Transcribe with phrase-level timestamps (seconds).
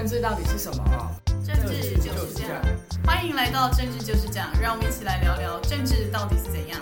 [0.00, 0.82] 政治到底是什么？
[1.44, 2.62] 政治就是这样。
[3.04, 6.80] 欢迎来到政治就是这样，让我们一起来聊聊政治到底是怎样。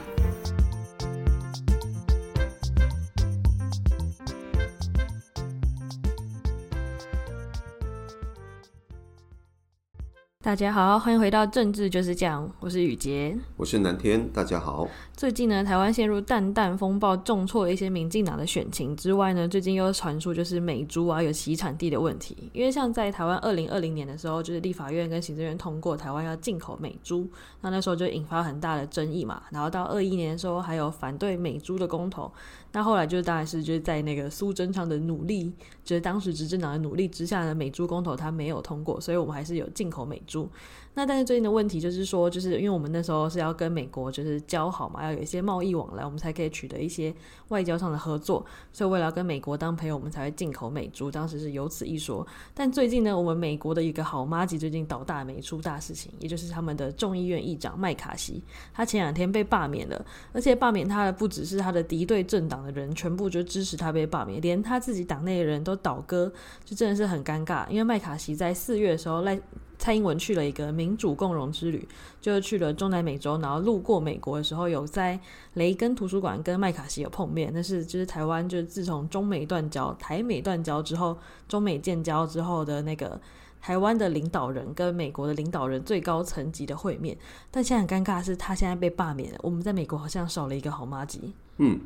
[10.49, 14.89] 大家好，欢迎回到政治就是这样，我是雨杰，我是南天，大家好。
[15.15, 22.51] 最近呢，台湾陷入淡淡风暴，重挫了一些民进党的选情之外呢，最近又传出就是美猪啊有洗产地的问题。
[22.55, 27.29] 因为像在台湾二零二零年的时候，就是立法院跟行政院通过台湾要进口美猪，
[27.61, 29.43] 那那时候就引发很大的争议嘛。
[29.51, 32.33] 然后到二一年的时候，还有反对美猪的公投。
[32.73, 35.53] 那后来就是当然是就是在那个苏贞昌的努力，
[35.85, 40.49] 就是当时执政党的努力之下呢，美猪公投它没有通过，所以我们还是有进口美猪。
[40.95, 47.15] 那但是最近的问题就是说，就是因为我们那时候是要跟美国就是交好嘛，要有一些贸易往来，我们才可以取得一些
[47.49, 51.09] 外交上的合作，所以为了要跟美国当朋友，我们才会进口美猪。
[51.09, 52.27] 当时是有此一说。
[52.53, 58.43] 但最近呢，我们美国的一个好妈吉最近倒大霉出大事情，也就是他们的众议院议长麦卡锡，
[58.75, 66.33] 他前两天被罢免了，而且罢免他的不只是他的敌对政党的人，全部就支持他被罢免，连他自己党内的人都倒戈，
[66.65, 67.69] 就真的是很尴尬。
[67.69, 69.41] 因为麦卡锡在四月的时候赖。
[69.81, 71.87] 蔡英文去了一个民主共荣之旅，
[72.21, 75.17] 就是去了中南美洲，然后路过美国的时候，有在
[75.55, 77.53] 雷根图书馆跟麦卡锡有碰面。
[77.55, 83.21] 但是就是台湾，就是自从中美断交、台美断交之后，中美建交之后的那个
[83.61, 87.17] 台湾的领导人跟美国的领导人最高层级的会面。
[87.53, 89.39] 但现在很尴尬的是，他现在被罢免了。
[89.45, 91.33] 我们在美国好像少了一个好妈吉。
[91.59, 91.79] 嗯。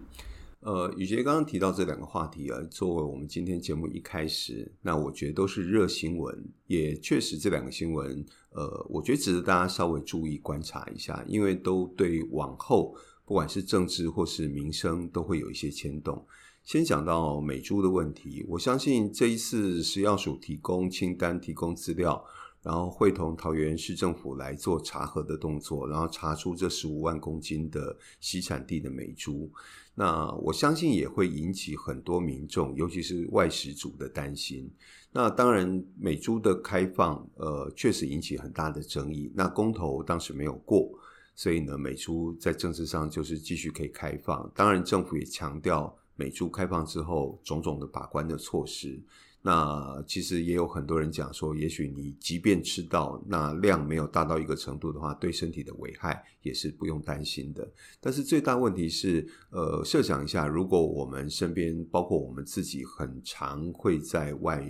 [0.63, 16.25] 呃，宇杰刚刚提到这两个话题啊，作为我们今天节目一开始，那我觉得都是热新闻，也确实这两个新闻，呃，我觉得值得大家稍微注意观察一下，因为都对往后不管是政治或是民生都会有一些牵动。
[16.63, 22.25] 先讲到美珠的问题，我相信这一次食药署提供清单、提供资料，
[22.63, 29.51] 然后会同桃园市政府来做查核的动作，然后查出这十五万公斤的洗产地的美珠。
[29.95, 34.71] 那我相信也会引起很多民众，尤其是外食族的担心。
[35.13, 39.31] 那当然，美猪的开放，呃，确实引起很大的争议。
[39.35, 40.91] 那公投当时没有过，
[41.35, 44.51] 所以呢，美猪在政治上就是继续可以开放。
[44.55, 48.99] 当然，政府也强调美猪开放之后种种的把关的措施。
[49.45, 57.69] 那其实也有很多人讲说，也许你即便吃到那量没有大到一个程度的话，对身体的危害也是不用担心的。
[58.01, 64.65] 但是最大问题是，呃，设想一下，如果我们身边包括我们自己，很常会在外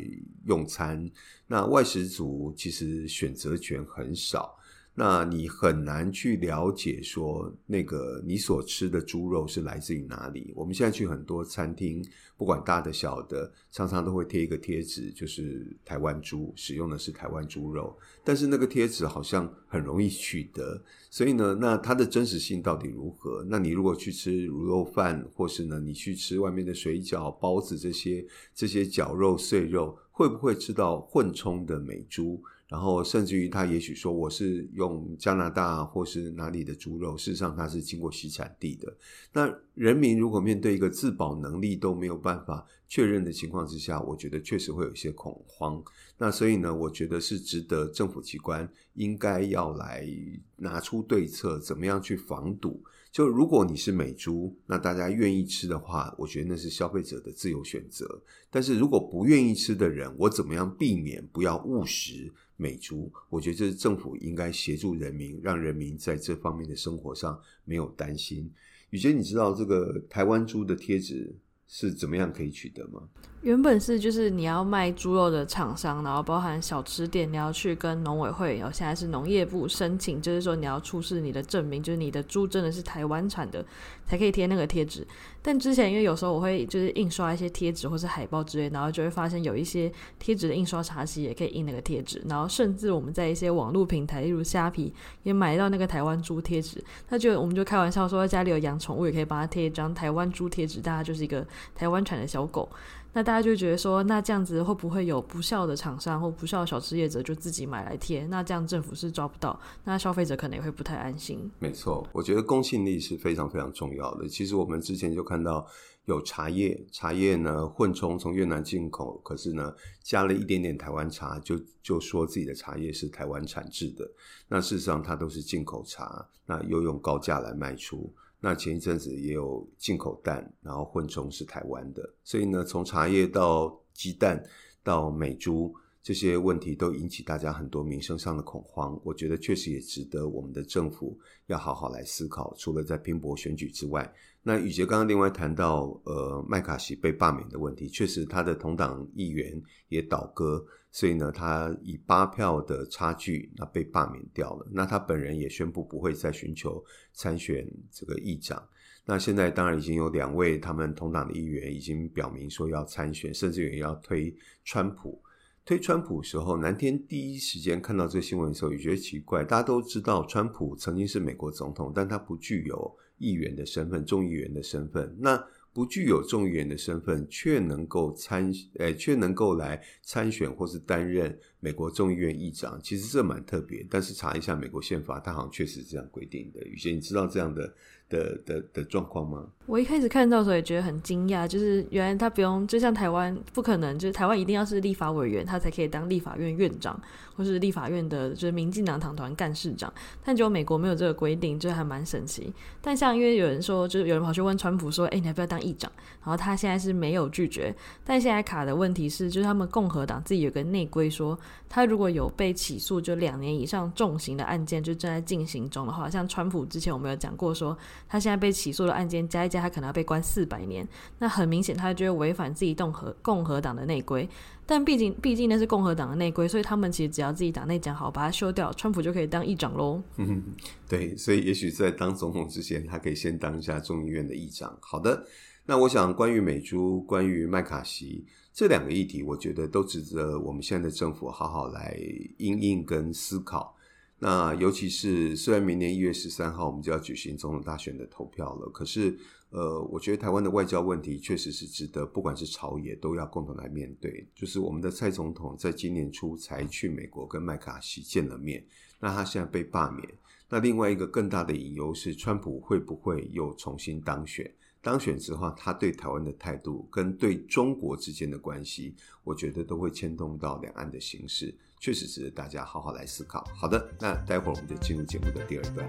[0.47, 1.11] 用餐，
[1.47, 4.57] 那外食族其实选择权很少。
[4.95, 10.53] 那你很难去了解说，那个你所吃的猪肉是来自于哪里？
[10.55, 12.05] 我们现在去很多餐厅，
[12.37, 17.97] 不管大的小的，常常都会贴一个贴纸，就是台湾猪，使用的是台湾猪肉。
[18.23, 23.43] 但是那个贴纸好像很容易取得，所以呢，那它的真实性到底如何？
[23.49, 28.23] 那你如果去吃卤肉饭，或是呢，你去吃外面的水饺、包子这些
[28.55, 32.43] 这些绞肉碎肉，会不会吃到混充的美猪？
[32.73, 38.97] 然后甚至于他也许说我是用加拿大或是哪里的猪肉，事实上它是经过洗产地的。
[39.31, 45.85] 那人民如果面对一个自保能力都没有办法确认的情况之下，我觉得确实会有一些恐慌。
[46.17, 50.09] 那所以呢，我觉得是值得政府机关应该要来
[50.57, 52.83] 拿出对策，怎么样去防堵。
[53.11, 58.23] 就如果你是美猪，那大家愿意吃的话，我觉得那是消费者的自由选择。
[58.49, 63.11] 但是如果不愿意吃的人，我怎么样避免不要误食美猪？
[63.29, 68.49] 我觉得这是政府应该协助人民，让人民在这方面的生活上没有担心。
[68.91, 71.35] 宇杰，你知道这个台湾猪的贴纸
[71.75, 73.01] 是怎么样可以取得吗？
[73.41, 83.65] 原本是就是你要卖猪肉的厂商，然后包含小吃店，你要去跟农委会，然后现在是农业部申请，就是说你要出示你的证明，就是你的猪真的是台湾产的，
[84.07, 85.05] 才可以贴那个贴纸。
[85.45, 89.91] 但之前因为有时候我会就是印刷一些贴纸或是海报之类，然后就会发现有一些
[90.21, 94.95] 贴纸的印刷茶系也可以印那个贴纸，然后甚至我们在一些网络平台，例如虾皮，
[95.25, 96.81] 也买到那个台湾猪贴纸。
[97.09, 101.45] 他就我们就开玩笑说，家里有养宠物也可以帮他贴一张台湾猪贴纸，大家就是一个
[101.75, 102.69] 台湾产的小狗。
[103.15, 108.27] 那大家就觉得说，那这样子会不会有不肖的厂商或不肖的小吃业者就自己买来贴？
[108.29, 111.51] 那这样政府是抓不到，那消费者可能也会不太安心。
[111.59, 114.27] 没错，我觉得公信力是非常非常重要的。
[114.27, 115.67] 其实我们之前就看到
[116.07, 119.71] 有茶叶，茶叶呢混充从越南进口，可是呢
[120.03, 124.11] 加了一点点台湾茶，就就说自己的茶叶是台湾产制的。
[124.49, 128.11] 那事实上它都是进口茶，那又用高价来卖出。
[128.45, 134.43] 那前一阵子也有进口蛋，然后混充是台湾的，所以呢，从茶叶到鸡蛋
[134.83, 135.73] 到美猪，
[136.03, 141.17] 这些问题都引起大家很多民生上的恐慌，我觉得确实也值得我们的政府
[141.47, 142.53] 要好好来思考。
[142.59, 144.13] 除了在拼搏选举之外，
[144.43, 154.69] 那宇杰刚刚另外谈到，呃，麦卡锡被罢免的问题，确实他的同党议员也倒戈，所以呢，他以八票的差距那被罢免掉了。
[154.71, 156.85] 那他本人也宣布不会再寻求
[157.15, 158.63] 参选这个议长。
[159.05, 164.33] 那现在当然已经有两位他们同党的议员已经表明说要参选，甚至于要推
[164.65, 165.21] 川普。
[165.65, 169.45] 推川普时候，南天第一时间看到这新闻的时候，也觉得奇怪。
[169.45, 175.17] 大家都知道，川普曾经是美国总统，但他不具有议员的身份，众议员的身份。
[175.19, 175.43] 那
[175.73, 183.87] 不具有众议员的身份，却能够参，诶，却能够来参选或是担任美国众议院议长，其实这蛮特别。
[183.91, 186.63] 但是查一下美国宪法，它好像确实是这样规定的。
[186.67, 187.75] 宇贤，你知道这样的？
[188.13, 189.43] 的的的状况吗？
[189.67, 197.01] 我一开始看到的时候也觉得很惊讶，就是原来他不用，就像台湾不可能，就是台湾一定要是立法委员，他才可以当立法院院长，
[197.37, 199.91] 或是立法院的，就是民进党党团干事长。
[200.23, 202.53] 但结果美国没有这个规定，就还蛮神奇。
[202.83, 205.91] 但像因为有人说，就是有人跑去问川普说：“哎、欸，你要不要当议长？”
[206.25, 207.75] 然后他现在是没有拒绝。
[208.05, 211.39] 但现在卡的问题是，就是他们共和党自己有个内规说，
[211.69, 217.79] 他如果有被起诉就两年以上重刑的案件就正在进行中的话，像川普之前我们有讲过说。
[218.09, 220.87] 他现在被起诉的案件加一加，他可能要被关四百年。
[221.19, 224.29] 那很明显，他就会违反自己共和共和党的内规。
[224.65, 230.03] 但毕竟，毕竟那是共和党的内规，所以他们其实只要自己党内讲好，把它修掉，川普就可以当议长喽。
[230.17, 230.43] 嗯，
[230.89, 234.77] 对，所以也许在当总统之前，他可以先当一下众议院的议长。
[234.81, 235.27] 好的，
[235.67, 241.99] 那我想关于美猪、关于麦卡锡这两个议题，我觉得都值得我们现在的政府好好来
[242.39, 243.77] 应应跟思考。
[244.25, 249.19] 那尤其是虽然明年一月十三号我们就要举行总统大选的投票了，可是
[249.51, 254.25] 呃，我觉得台湾的外交问题确实是值得不管是朝野都要共同来面对。
[254.33, 258.65] 就是我们的蔡总统在今年初才去美国跟麦卡锡见了面，
[259.01, 260.09] 那他现在被罢免。
[260.49, 264.49] 那另外一个更大的隐忧是，川普会不会又重新当选？
[264.85, 271.55] 当选之后，他对台湾的态度跟对中国之间的关系，我觉得都会牵动到两岸的形势。
[271.79, 273.49] 确实值得大家好好来思考。
[273.55, 275.89] 好的，那待会儿我们就进入节目的第二段。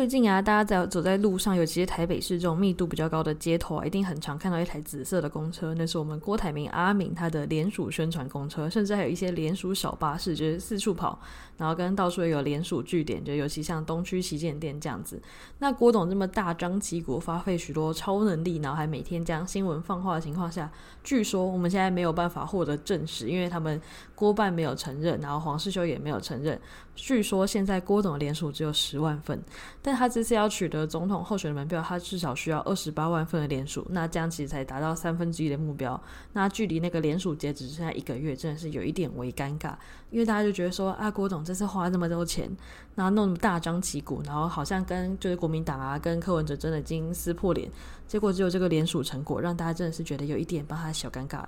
[0.00, 11.20] 最近啊，大家在走在路上，尤其是台北市这种密度比较高的街头啊，一定很常看到一台紫色的公车，那是我们郭台铭阿铭他的联署宣传公车，甚至还有一些联署小巴士，就是四处跑，
[11.58, 15.20] 然后跟到处也有联署据点，就尤其像东区旗舰店这样子。
[15.58, 20.72] 那郭董这么大张旗鼓，发挥许多超能力，然后还每天将新闻放话的情况下，
[21.04, 23.78] 据说我们现在没有办法获得证实，因为他们
[24.14, 26.58] 郭办没有承认，然后黄世修也没有承认。
[27.00, 29.42] 据说现在郭董的联署只有十万份。
[29.82, 36.00] 但他这次要取得总统候选的门票，他至少需要二十八万份的联署，那这样其实才达到三分之一的目标。
[36.34, 39.74] 那距离那个联署截止只剩下一个月，真的是有一点微尴尬，
[40.10, 42.50] 因为大家就觉得说，啊，郭董这次花这么多钱，
[42.94, 47.70] 那弄那么大张旗鼓，然后好像跟就是国民党啊，跟柯文哲真的已经撕破脸，
[48.06, 51.42] 结果只有这个联署成果，让大家真的是觉得有一点帮他小尴尬。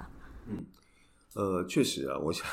[0.48, 0.64] 嗯。
[1.34, 2.46] 呃，确实啊，我想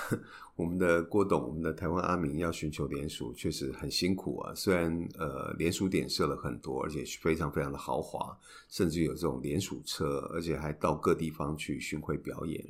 [0.56, 4.54] 我们的郭董，我们的台湾阿明要寻求联署，确实很辛苦啊。
[4.56, 8.38] 虽然呃，联署点设了很多，而且非常非常的豪华，
[8.70, 12.66] 甚至有这种联署车，而且还到各地方去巡回表演，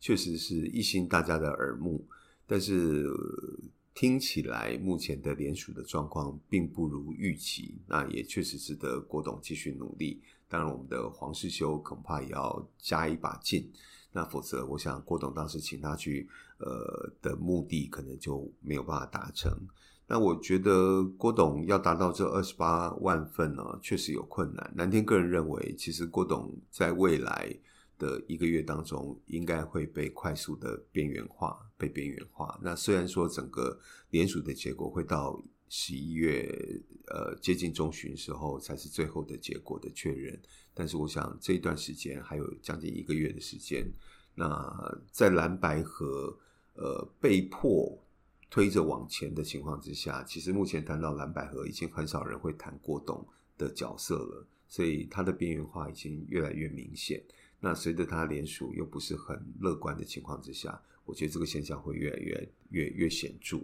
[0.00, 2.06] 确实是一心大家的耳目。
[2.46, 10.20] 但是、呃、听起来，目前的联署的状况并不如预期，那也确实值得郭董继续努力。
[10.46, 13.70] 当然，我们的黄世修恐怕也要加一把劲。
[14.16, 16.28] 那否则，我想郭董当时请他去，
[16.58, 19.52] 呃的目的可能就没有办法达成。
[20.06, 24.72] 那我觉得郭董要达到这二十八万份呢，确实有困难。
[24.76, 27.52] 南天个人认为，其实郭董在未来
[27.98, 32.56] 的一个月当中，应该会被快速的边缘化，被边缘化。
[32.62, 33.76] 那虽然说整个
[34.10, 36.46] 联署的结果会到十一月，
[37.08, 40.38] 呃接近中旬时候才是最后的结果的确认。
[40.72, 43.86] 但是我想这一段时间还有将近一个月的时间，
[44.34, 46.36] 那在蓝白合
[46.74, 47.96] 呃被迫
[48.50, 57.22] 推着往前的情况之下，其实目前谈到蓝白合已经很少人会谈郭董的角色了，所以它的边缘化已经越来越明显。
[57.58, 63.60] 那随着它联署又不是很乐观的情况之下，我觉得这个现象会越来越越越显著。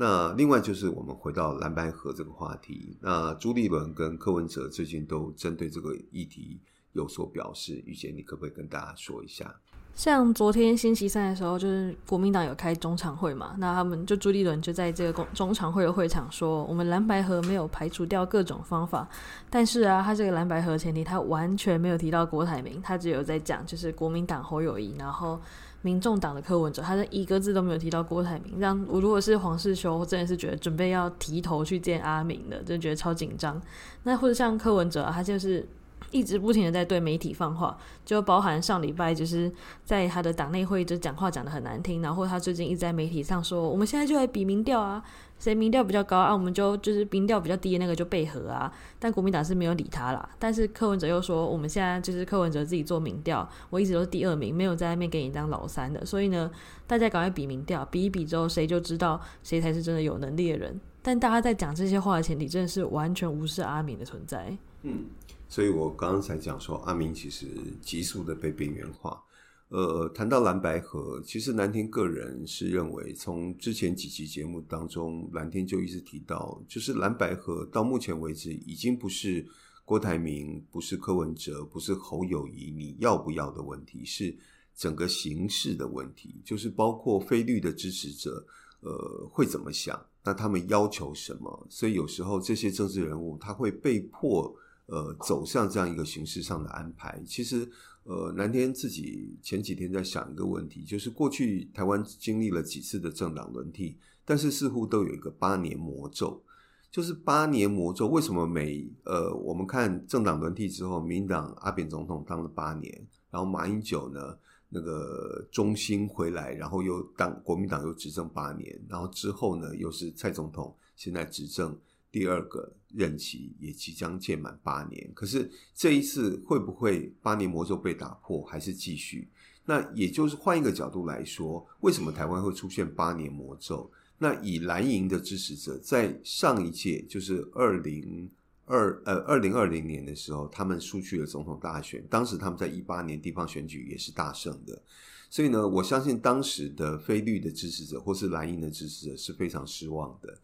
[0.00, 6.60] 那另外就是我们回到蓝白合这个话题，那朱立伦跟柯文哲最近都针对这个议题
[6.92, 9.52] 有所表示，玉杰，你可不可以跟大家说一下？
[9.96, 19.08] 像昨天星期三的时候，就是国民党有开中常会嘛，那他们就朱立伦就在这个中中常会的会场说，我们蓝白合没有排除掉各种方法，
[19.50, 25.40] 但是啊，他这个蓝白合前提他完全没有提到郭台铭，他只有在讲就是国民党侯友谊，然后
[25.82, 33.60] 民众党的柯文哲，他是一个字都没有提到郭台铭，让我如果是黄世修，真的是觉得准备要提头去见阿明的，就觉得超紧张。
[34.02, 35.66] 那或者像柯文哲，他就是。
[36.10, 39.52] 一直不停的在对媒体放话，就包含上礼拜就是
[39.84, 45.02] 在他的党内会议就讲话讲得很难听，然后他最近一直在媒体上说，我们现在就来比民调啊，
[45.38, 48.72] 谁民调比较高啊，我们就就是民调比较低的那个就背合啊。
[48.98, 56.50] 但国民党是没有理他啦，但是柯文哲又说，我们现在就是柯文哲自己做民调，我一直都是第二名，没有在外面给你当老三的，所以呢，
[56.86, 60.80] 大家赶快比民调，比一比之后谁就知道谁才是真的有能力的人。
[61.02, 64.56] 但大家在讲这些话的前提，真的是完全无视阿明的存在。
[64.82, 65.04] 嗯。
[65.48, 67.46] 所以我刚刚才讲说，阿明其实
[67.80, 69.22] 急速的被边缘化。
[69.70, 79.46] 呃，谈到蓝白河，其实蓝天个人是认为，从之前几期节目当中，蓝天就一直提到，就是蓝白河到目前为止，已经不是
[79.84, 84.34] 郭台铭，不是柯文哲，不是侯友宜，你要不要的问题，是
[84.74, 88.46] 整个形势的问题，就是包括非绿的支持者，
[88.80, 89.98] 呃，会怎么想？
[90.24, 91.66] 那他们要求什么？
[91.68, 94.54] 所以有时候这些政治人物他会被迫。
[94.88, 97.70] 呃，走向这样一个形式上的安排，其实，
[98.04, 106.42] 呃，南天自己前几天在想一个问题，就是过去台湾经历了几次的政党轮替，但是似乎都有一个八年魔咒，
[106.90, 108.08] 就是八年魔咒。
[108.08, 114.38] 为什么每呃，我们看政党轮替之后，民党阿扁总统当了八年，然后马英九呢，
[114.70, 121.78] 那个中兴回来，然后又当国民党又执政八年，然后之后呢，又是蔡总统现在执政。
[122.10, 129.28] 第二个任期也即将届满八年，可是这一次会不会八年魔咒被打破，还是继续？
[129.64, 133.90] 那也就是换一个角度来说，为什么台湾会出现八年魔咒？
[134.16, 138.28] 那以蓝营的支持者在上一届，就是二零
[138.64, 144.82] 二呃二零二零年的时候，他们输去了总统大选，当时他们在一八年地方选举也是大胜的，
[145.28, 150.36] 所以呢，我相信当时的非绿的支持者或是蓝营的支持者是非常失望的。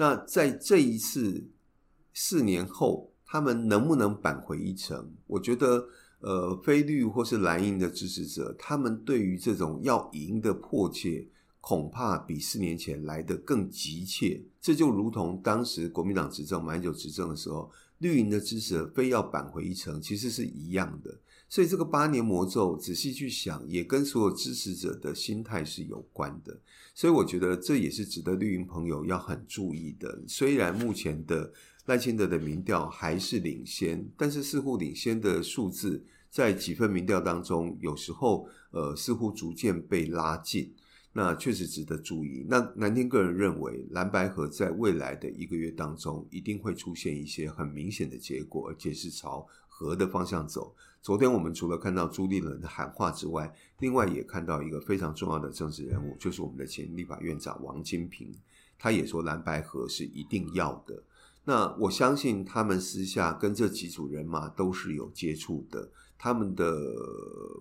[0.00, 1.46] 那在这一次
[2.14, 5.12] 四年后，他们能不能扳回一城？
[5.26, 5.86] 我觉得，
[6.20, 11.28] 呃，非绿或是蓝营的支持者，他们对于这种要赢的迫切，
[11.60, 14.42] 恐怕比四年前来得更急切。
[14.58, 21.14] 这就如同当时国民党执政、马英九执政的时候，绿营的支持者非要扳回一城，其实是一样的。
[21.50, 26.56] 所以这个八年魔咒，仔细去想，也跟所有支持者的心态是有关的。
[26.94, 30.22] 所以我觉得这也是值得绿营朋友要很注意的。
[30.28, 31.52] 虽然目前的
[31.86, 40.72] 赖清德的民调还是领先，但是似乎领先的数字在几份民调当中，有时候呃似乎逐渐被拉近。
[41.12, 42.46] 那确实值得注意。
[42.48, 49.44] 那蓝天个人认为，蓝白河在未来的一个月当中，一定会出现一些很明显的结果，而且是朝
[49.80, 50.74] 合的方向走。
[51.00, 58.30] 昨天我们除了看到朱立伦的喊话之外，另外也看到一个非常重要的政治人物，就是我们的前立法院长王金平，
[58.78, 61.02] 他也说蓝白合是一定要的。
[61.42, 66.70] 那我相信他们私下跟这几组人马都是有接触的，他们的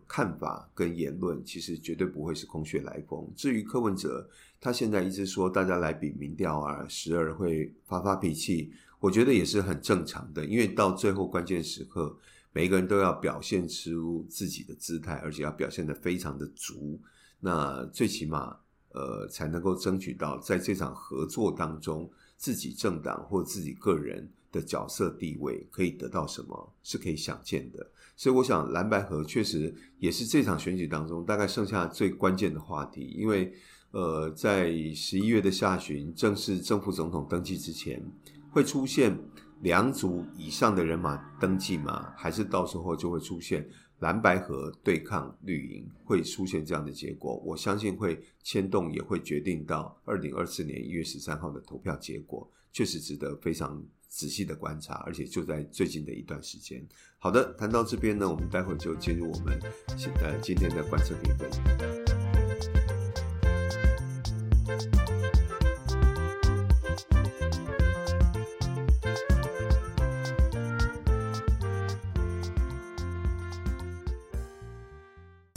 [0.06, 3.26] 看法跟言论其实绝对不会是空穴来风。
[3.38, 12.18] 至于柯文哲，他现在一直说大家来比民调啊，时而会发发脾气，我觉得也是很正常的，因为到最后关键时刻。
[12.52, 17.00] 每一个人都要表现出自己的姿态，而且要表现得非常的足，
[17.40, 18.58] 那最起码
[18.92, 27.88] 呃才能够争取到在这场合作当中，自己政党或自己个人的角色地位可以得到什么，是可以想见的。
[28.18, 33.54] 所以我想蓝白合确实也是这场选举当中大概剩下最关键的话题，因为
[33.92, 38.04] 呃在十一月的下旬正式正副总统登记之前
[38.52, 39.18] 会出现。
[39.62, 42.14] 两组以上的人马登记吗？
[42.16, 47.36] 还是到时候就会出现蓝白河对抗绿营，会出现这样的结果？
[47.46, 56.82] 我相信会牵动，也会决定到二零二四年一月十三号的投票结果，确实值得非常仔细的观察，而且就在最近的一段时间。
[57.18, 59.60] 好的，谈到这边呢，我们待会就进入我们
[59.98, 61.50] 现呃今天的观测评分。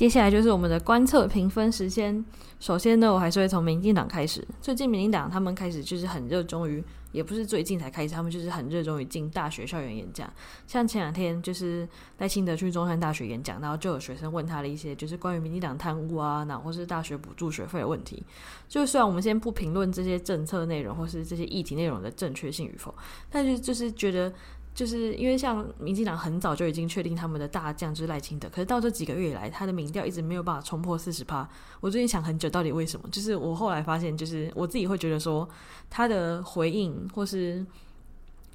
[0.03, 2.25] 接下来就是我们的观测评分时间。
[2.59, 4.45] 首先呢，我还是会从民进党开始。
[4.61, 6.83] 最近民进党他们开始就是很热衷于，
[7.13, 10.29] 也不是最近才开始，他们就是很热衷于进大学校园演讲。
[10.67, 18.25] 像前两天就是赖清德去中山大学演讲，然后就有学生问他的一些就是关于民进党贪污啊，然后或是大学补助学费的问题。
[18.69, 22.93] 就虽然我们先不评论这些政策内容或是这些议题内容的正确性与否，
[23.31, 24.33] 但是就是觉得。
[24.75, 31.49] 就是因为像民进党很早就已经确定他们的大将就是赖清德，可是到这几个月以来，他的民调一直没有办法冲破四十趴。
[31.81, 33.09] 我最近想很久，到底为什么？
[33.11, 35.49] 就是我后来发现，就是我自己会觉得说，
[35.89, 37.65] 他的回应或是。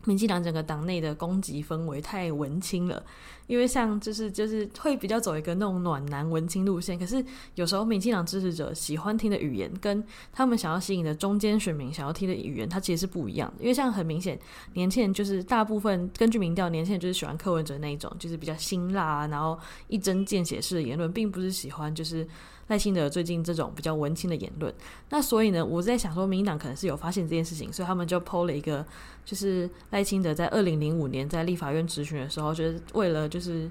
[0.08, 3.04] 民进党整个党内的攻击氛围太文青了，
[3.46, 7.22] 因为像就是就是会比较走一个那种暖男文青路线，可是
[7.56, 13.64] 有时候民进党支持者喜欢听的语言，跟他们想要吸引的中间选民想要听的语言，它其实是不一样的。
[13.64, 14.40] 因为像很明显，
[14.76, 19.60] 年轻人就是大部分根据民调，年轻人就是喜欢柯文哲那一种，就是比较辛辣啊，然后
[19.90, 22.26] 一针见血式的言论，并不是喜欢就是。
[22.68, 24.74] 赖清德最近这种比较文青的言论，
[25.10, 28.86] 那所以呢，我在想说，民党可能是有发现这件事情，所以他们就抛了一个，
[29.24, 33.70] 就是赖清德在二零零五年在立法院质询的时候，就是为了就是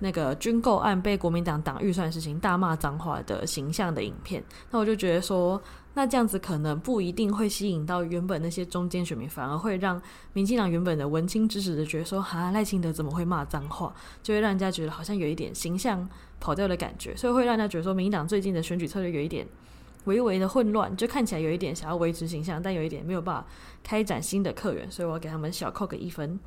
[0.00, 4.42] 那个军购案被国民党党预算事情大骂脏话的形象的影片。
[4.70, 5.62] 那我就觉得说，
[5.94, 10.00] 那这样子可能不一定会吸引到原本那些中间选民，反而会让
[10.32, 16.08] 民进党原本的文青支持者觉得说，哈，赖清德怎么会骂脏话，就会让人家觉得好像有一点形象。
[16.42, 19.46] 跑掉的感觉，所以会让人家觉得说，民进党最近的选举策略有一点
[20.06, 23.46] 微微的混乱，就看起来有一点想要维持形象，但有一点没有办法
[23.84, 26.40] 开展新的客源，所以我要给他们小扣个一分。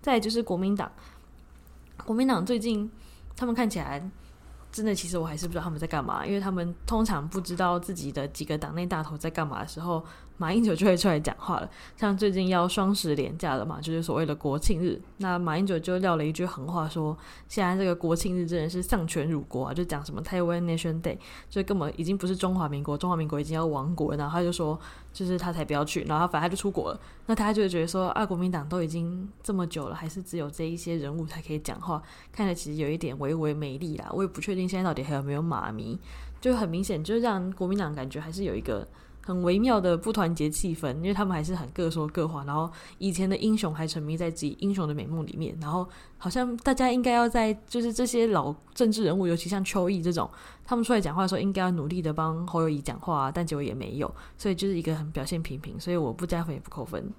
[0.00, 0.92] 再就是国民党，
[2.04, 2.88] 国民党最近
[3.36, 4.08] 他们看起来。
[4.76, 10.04] 真的，其实我还是不知道他们在干嘛，因为他们通常不知道自己的几个党内大头在干嘛的时候，
[10.36, 11.70] 马英九就会出来讲话了。
[11.96, 17.16] 像最近要双十连假了嘛，就是所谓的国庆日，那马英九就撂了一句狠话，说
[17.48, 21.16] 现在这个国庆日真的是丧权辱国啊，就讲什么台湾 Nation Day，
[21.48, 24.16] 就根本已经不是中华民国，中华民国已经要亡国了。
[24.16, 24.78] 然后他就说，
[25.12, 27.00] 就是他才不要去，然后反正他就出国了。
[27.26, 34.08] 那他就觉得说，啊，国民党都已经这么久了，还是只有这一些人物才可以讲话，看着其实有一点微微没力啦。
[34.12, 34.68] 我也不确定。
[34.68, 35.98] 现在到底还有没有马迷？
[36.40, 38.86] 就很明显，就让国民党感觉还是有一个
[39.26, 42.44] 很微妙的不团结气氛，因为他们还是很各说各话。
[42.44, 45.84] 然后以前的英雄还沉迷在自己英雄的美梦里面，然后
[46.16, 50.30] 好像大家应该要在就是这些老政治人物，尤其像邱毅这种，
[50.64, 55.78] 他们出来讲话的时候，应该要努力的帮侯友谊讲话，但结果也没有，所以就是一个很表现平平。
[55.80, 57.12] 所以我不加分也不扣分。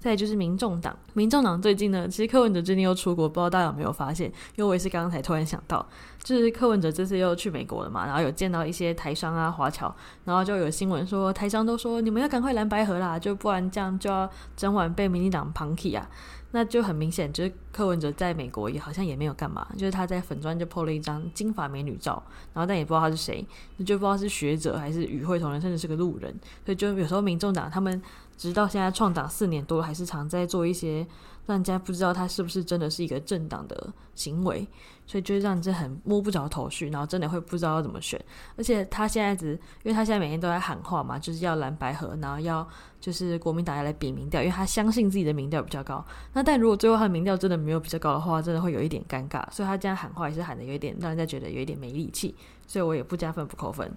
[0.00, 4.26] 再就是民众党，民众党最近呢，其实柯文哲最近又出国，不知道大家有没有发现？
[4.56, 5.86] 因为我也是刚刚才突然想到，
[6.22, 16.08] 就是柯文哲这次又去美国了嘛，然后有见到一些台商啊、华侨，然后就有新闻说台商都说你们要赶快蓝白河啦，就不然这样就要整晚被民进党抨击啊。
[16.52, 23.46] 那就很明显，就是柯文哲在美国也好像也没有干嘛，就是他在粉专就 po 了一张金发美女照，然后但也不知道他是谁，
[23.86, 26.34] 就不知道是学者还是与会同仁，甚至是个路人，
[26.64, 28.02] 所以就有时候民众党他们
[28.36, 31.06] 直到现在创党四年多，还是常在做一些。
[31.46, 34.66] 让人家不知道他是不是真的是一个政党的行为，
[35.06, 38.22] 所以就让人家很摸不着头绪，然后真的会不知道要怎么选。
[38.56, 42.66] 而且他现在只，因为他现在每天都在喊话嘛，就是要蓝白合，然后要
[43.00, 46.04] 就是国民党要来比民调，因为他相信自己的民调比较高。
[46.32, 49.44] 那但如果最后他的民调真的没有比较高的话，真的会有一点尴尬。
[49.50, 52.34] 所以他这样喊话也是喊得有一点让人家觉得有一点没力气，
[52.66, 53.90] 所以我也不加分不扣分。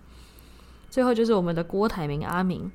[0.90, 2.72] 最后就是我们的郭台铭阿明。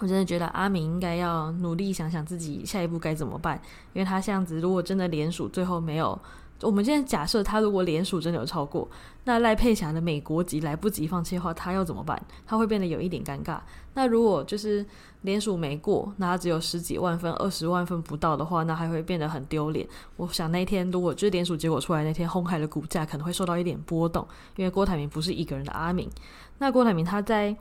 [0.00, 3.60] 我真的觉得阿明应该要努力想想自己下一步该怎么办，
[3.92, 6.18] 因为他这样子，如果真的连署最后没有，
[6.62, 8.88] 我们现在假设他如果连署真的有超过，
[9.22, 12.20] 那赖佩霞的美国籍来不及放弃的话，他要怎么办？
[12.44, 13.60] 他会变得有一点尴尬。
[13.94, 14.84] 那如果就是
[15.22, 19.86] 连署没过，那他只有十几万分、二十万分不到的话，那还会变得很丢脸。
[20.16, 24.26] 我想那天如果就是连署结果出来那天，鸿海的股价可能会受到一点波动，
[24.56, 26.10] 因为郭台铭不是一个人的阿明。
[26.58, 27.56] 那郭台铭他在。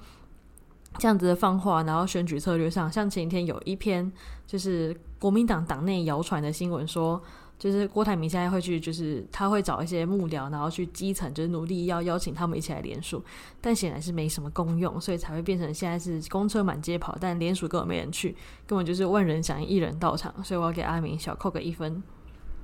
[1.00, 4.12] 这样子的放话，然后选举策略上，像前一天有一篇
[4.46, 7.22] 就是国民党党内谣传的新闻说，
[7.58, 13.24] 就是郭台铭现在会去，就是他会找一些幕僚，然后去基层，就是努力要邀请他们一起来联署，
[13.60, 18.36] 但显然是没什么功用，所以才会变成现在是公车满街跑，但联署根本没人去，
[18.68, 22.02] 根本就是万人响应一人到场，所以我要给阿明小扣个一分。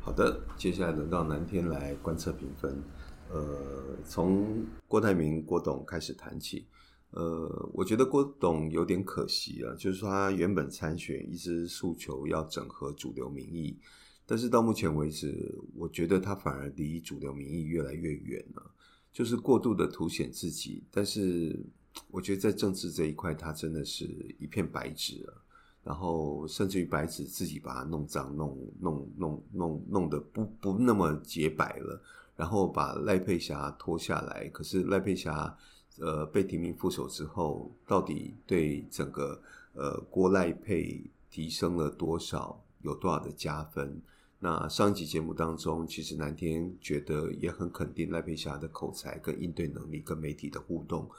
[0.02, 2.82] 好的，接下来轮到南天来观测评分，
[3.32, 3.42] 呃，
[4.06, 6.65] 从郭台铭郭董开始谈起。
[7.12, 13.78] 呃，我觉得郭董有点可惜啊，就是他原本参选一直诉求要整合主流民意，
[14.26, 18.72] 但是到目前为止，我觉得他反而离主流民意越来越远了，
[19.12, 20.84] 就是过度的凸显自己。
[20.91, 21.60] 但是
[22.12, 24.06] 我觉得在政治这一块，他真的是
[24.38, 25.34] 一片白纸啊，
[25.84, 32.02] 然后甚至于白纸自己把它弄脏、弄弄弄弄弄得不不那么洁白了。
[32.36, 34.48] 然后把赖佩霞拖下来。
[34.48, 35.54] 可是赖佩霞
[35.99, 39.41] 呃被提名副手之后，到底对整个
[39.73, 42.63] 呃郭赖配提升了多少？
[42.81, 44.01] 有多少的加分？
[44.39, 51.09] 那上一集节目当中，其实南天觉得也很肯定赖佩霞的口才跟应对能力跟媒体的互动。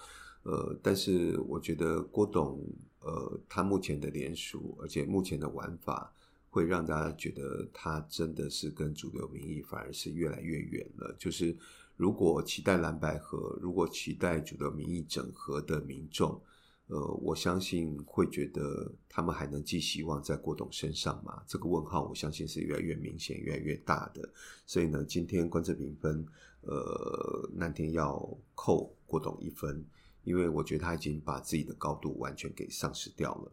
[0.43, 2.59] 呃，但是我觉得郭董
[3.01, 6.11] 呃他目前的连署，而且目前的玩法，
[6.49, 11.15] 会让大家觉得他真的是跟主流民意反而是越来越远了。
[11.19, 11.55] 就是
[12.01, 16.41] 如果期待蓝白合，如果期待主流民意整合的民众。
[16.87, 21.41] 呃，我相信会觉得他们还能寄希望在郭董身上吗？
[21.47, 24.29] 这个问号，我相信是越来越明显、越来越大的。
[24.67, 26.27] 所以呢，今天观测评分，
[26.63, 29.85] 呃，那天要扣郭董一分，
[30.25, 33.53] 因为我觉得他已经把自己的高度完全给丧失掉了。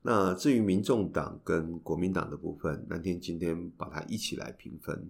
[0.00, 5.08] 那至于民众党跟国民党的部分，那天今天把它一起来评分。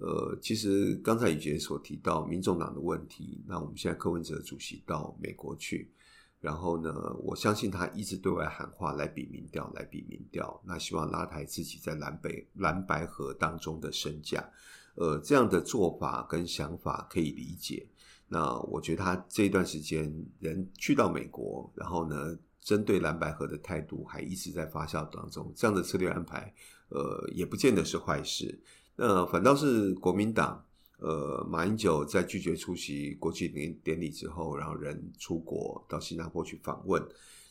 [0.00, 5.92] 呃，其实刚才宇杰所提到民众党的问题，那我们现在柯文哲主席到美国去。
[6.40, 6.90] 然后呢，
[7.22, 14.50] 我相信他一直对外喊话，来比民调，来比民调，那希望拉抬自己在蓝北蓝白河当中的身价。
[14.94, 17.86] 呃，这样的做法跟想法可以理解。
[18.26, 26.50] 那我觉得他这段时间人去到美国，然后呢，针对蓝白河的态度还一直在发酵当中，这样的策略安排，
[26.88, 28.58] 呃，也不见得是坏事。
[29.00, 30.62] 那反倒是国民党。
[31.02, 37.02] 呃，马英九在拒绝出席国庆典典礼之后，然后人出国到新加坡去访问。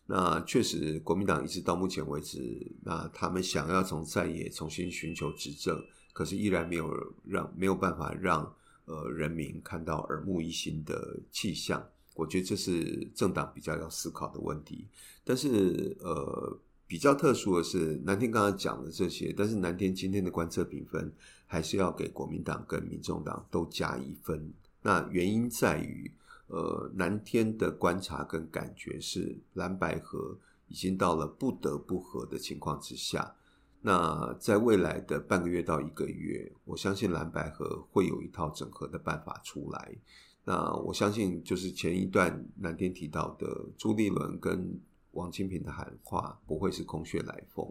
[0.05, 2.39] 那确实，国民党一直到目前为止，
[2.83, 5.83] 那他们想要从在野重新寻求执政，
[6.13, 6.93] 可是依然没有
[7.25, 11.83] 让没有办法让呃人民看到耳目一新的气象。
[12.13, 14.87] 我觉得这是政党比较要思考的问题。
[15.23, 16.59] 但是呃。
[16.89, 21.13] 比较特殊的是，南天刚刚讲的这些，但是南天今天的观测评分
[21.45, 24.51] 还是要给国民党跟民众党都加一分。
[24.81, 26.11] 那原因在于，
[26.47, 30.35] 呃，南天的观察跟感觉是蓝白合
[30.67, 33.35] 已经到了不得不合的情况之下。
[33.81, 39.95] 那在未来的半个月到一个月，我相信蓝白合会有一套整合的办法出来。
[40.43, 44.81] 那我相信就是前一段南天提到的朱立伦跟。
[45.11, 47.65] 王金平的喊话不会是空穴来风。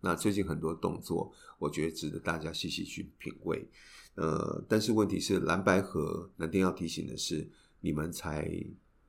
[0.00, 3.66] 那最近很多动作，我觉得值得大家细细去品味。
[4.16, 7.48] 呃，但是问题是蓝白合，南天要提醒的是，
[7.80, 8.48] 你们才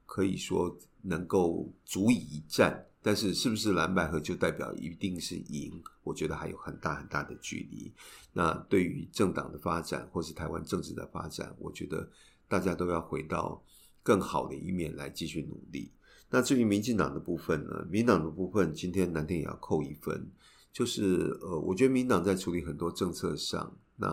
[0.05, 2.85] 可以说能够足以一战。
[3.01, 5.79] 但是是不是蓝白合就代表一定是赢？
[6.01, 7.93] 我觉得还有很大很大的距离。
[8.33, 12.09] 那对于政党的发展，或是台湾政治的发展，我觉得
[12.47, 13.63] 大家都要回到
[14.01, 15.91] 更好的一面来继续努力。
[16.29, 17.87] 那至于民进党的部分呢？
[17.89, 20.29] 民党的部分今天南天也要扣一分，
[20.73, 24.09] 就是呃，我觉得民党在处理很多政策上，那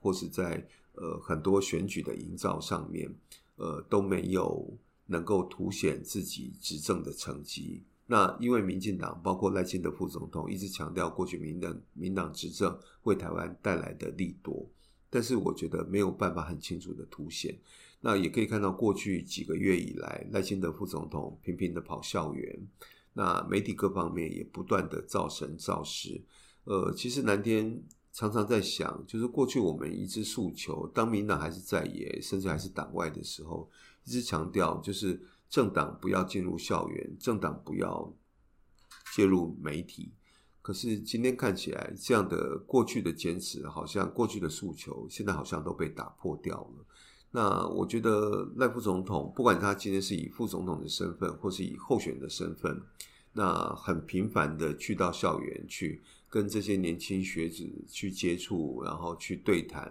[0.00, 3.12] 或是在呃很多选举的营造上面，
[3.56, 7.82] 呃都没有能够凸显自己执政的成绩。
[8.06, 14.68] 那因为民进党包括赖清德副总统一直强调过去民党民党执政为台湾带来的利多，
[15.08, 17.58] 但是我觉得没有办法很清楚的凸显。
[18.04, 22.68] 那也可以看到，过去几个月以来，赖清德副总统频频的跑校园，
[23.12, 26.20] 那媒体各方面也不断的造神造势。
[26.64, 27.80] 呃，其实南天
[28.12, 33.70] 常常在想，就是过去我们一直诉求，当民党还是在野，甚至还是党外的时候，
[34.04, 38.12] 一直强调就是政党不要进入校园，政党不要
[39.14, 40.12] 介入媒体。
[40.60, 46.84] 可是今天看起来，这样的过去的坚持，好像过去的诉求，现在好像都被打破掉了。
[47.34, 52.80] 那我觉得赖副总统，不管他今天是以副总统的身份，或是以候选的身份，
[53.32, 59.90] 那很频繁的去到校园去跟这些年轻学子去接触，然后去对谈，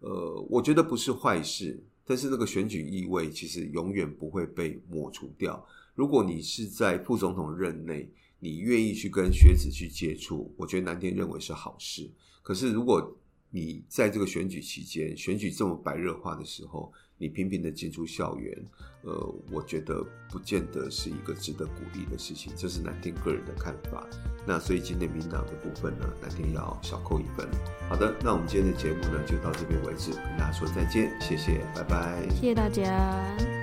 [0.00, 1.80] 呃，我觉得不是坏事。
[2.04, 5.64] 但是那个选举意味其实永远不会被抹除掉。
[5.94, 12.10] 如果你是在副总统任内，你愿意去跟学子去接触，我觉得南天认为是好事。
[12.42, 13.16] 可是如果
[13.50, 18.56] 你在这个选举期间，选举这么白热化的时候，你频频的进出校园，
[19.02, 22.52] 呃，我觉得不见得是一个值得鼓励的事情。
[22.56, 24.08] 这是南天个人的看法。
[24.46, 27.48] 那所以今天民党的部分呢，南天要小扣一分。
[27.88, 33.59] 好的，那我们今天的节目呢就到这边为止，跟大家说再见，谢谢，拜拜，谢谢大家。